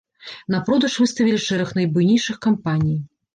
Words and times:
На 0.53 0.61
продаж 0.69 0.95
выставілі 1.01 1.41
шэраг 1.49 1.75
найбуйнейшых 1.81 2.41
кампаній. 2.47 2.99